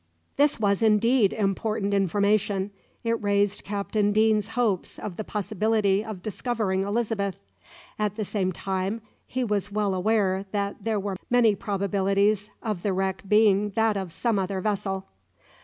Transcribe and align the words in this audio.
This 0.35 0.59
was 0.59 0.81
indeed 0.81 1.31
important 1.31 1.93
information. 1.93 2.71
It 3.03 3.21
raised 3.21 3.63
Captain 3.63 4.11
Deane's 4.11 4.47
hopes 4.57 4.97
of 4.97 5.15
the 5.15 5.23
possibility 5.23 6.03
of 6.03 6.23
discovering 6.23 6.81
Elizabeth; 6.81 7.35
at 7.99 8.15
the 8.15 8.25
same 8.25 8.51
time 8.51 9.03
he 9.27 9.43
was 9.43 9.71
well 9.71 9.93
aware 9.93 10.45
that 10.53 10.77
there 10.83 10.99
were 10.99 11.17
many 11.29 11.53
probabilities 11.53 12.49
of 12.63 12.81
the 12.81 12.93
wreck 12.93 13.21
being 13.27 13.69
that 13.75 13.95
of 13.95 14.11
some 14.11 14.39
other 14.39 14.59
vessel. 14.59 15.05